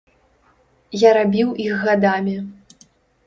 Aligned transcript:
Я 1.07 1.11
рабіў 1.17 1.51
іх 1.65 1.73
гадамі. 1.89 2.33